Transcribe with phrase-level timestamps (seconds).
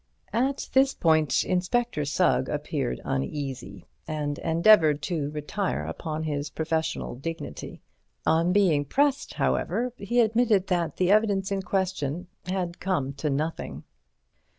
[0.33, 7.83] At this point Inspector Sugg appeared uneasy, and endeavoured to retire upon his professional dignity.
[8.25, 13.83] On being pressed, however, he admitted that the evidence in question had come to nothing.